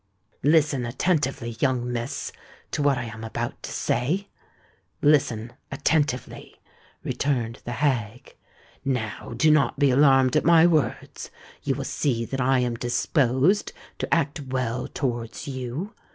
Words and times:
"Listen 0.41 0.83
attentively, 0.83 1.55
young 1.59 1.93
miss, 1.93 2.31
to 2.71 2.81
what 2.81 2.97
I 2.97 3.03
am 3.03 3.23
about 3.23 3.61
to 3.61 3.71
say—listen 3.71 5.53
attentively," 5.71 6.55
returned 7.03 7.61
the 7.65 7.73
hag. 7.73 8.35
"Now 8.83 9.33
do 9.37 9.51
not 9.51 9.77
be 9.77 9.91
alarmed 9.91 10.35
at 10.35 10.43
my 10.43 10.65
words: 10.65 11.29
you 11.61 11.75
will 11.75 11.83
see 11.83 12.25
that 12.25 12.41
I 12.41 12.57
am 12.61 12.73
disposed 12.73 13.73
to 13.99 14.11
act 14.11 14.39
well 14.39 14.87
towards 14.87 15.47
you. 15.47 15.93